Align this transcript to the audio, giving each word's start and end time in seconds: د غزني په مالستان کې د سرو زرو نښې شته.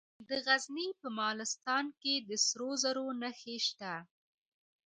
د 0.27 0.29
غزني 0.45 0.87
په 1.01 1.07
مالستان 1.19 1.85
کې 2.01 2.13
د 2.27 2.29
سرو 2.45 2.69
زرو 2.83 3.05
نښې 3.21 3.57
شته. 3.67 3.93